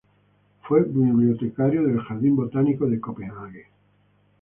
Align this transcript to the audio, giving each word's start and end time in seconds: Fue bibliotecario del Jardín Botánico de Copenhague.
Fue 0.63 0.81
bibliotecario 0.81 1.83
del 1.83 1.99
Jardín 1.99 2.35
Botánico 2.35 2.87
de 2.87 2.99
Copenhague. 2.99 3.67